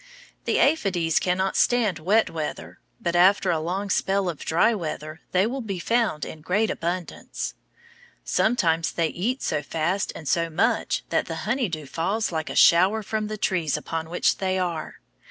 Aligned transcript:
The 0.45 0.57
aphides 0.57 1.19
cannot 1.19 1.55
stand 1.55 1.99
wet 1.99 2.31
weather, 2.31 2.79
but 2.99 3.15
after 3.15 3.51
a 3.51 3.59
long 3.59 3.91
spell 3.91 4.29
of 4.29 4.43
dry 4.43 4.73
weather 4.73 5.21
they 5.31 5.45
will 5.45 5.61
be 5.61 5.77
found 5.77 6.25
in 6.25 6.41
great 6.41 6.71
abundance. 6.71 7.53
Sometimes 8.25 8.91
they 8.93 9.09
eat 9.09 9.43
so 9.43 9.61
fast 9.61 10.11
and 10.15 10.27
so 10.27 10.49
much 10.49 11.03
that 11.09 11.27
the 11.27 11.35
honey 11.45 11.69
dew 11.69 11.85
falls 11.85 12.31
like 12.31 12.49
a 12.49 12.55
shower 12.55 13.03
from 13.03 13.27
the 13.27 13.37
trees 13.37 13.77
upon 13.77 14.09
which 14.09 14.37
they 14.39 14.57
are. 14.57 15.01